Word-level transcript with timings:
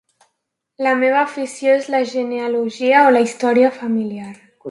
La 0.85 0.93
meva 1.01 1.19
afició 1.23 1.75
és 1.81 1.91
la 1.97 2.01
genealogia 2.13 3.05
o 3.09 3.13
la 3.17 3.23
història 3.27 3.71
familiar. 3.79 4.35